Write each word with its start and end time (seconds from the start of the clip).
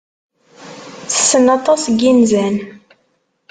Tessen 1.09 1.45
aṭas 1.57 1.83
n 1.87 1.93
yinzan. 2.01 2.55